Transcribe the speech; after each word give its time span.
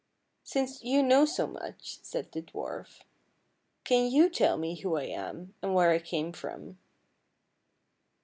"Since 0.43 0.83
you 0.83 1.03
know 1.03 1.25
so 1.25 1.45
much," 1.45 1.99
said 2.01 2.31
the 2.31 2.41
dwarf," 2.41 3.01
can 3.85 4.09
you 4.11 4.31
tell 4.31 4.57
me 4.57 4.79
who 4.79 4.97
I 4.97 5.03
am, 5.03 5.53
and 5.61 5.75
where 5.75 5.91
I 5.91 5.99
came 5.99 6.33
from?" 6.33 6.79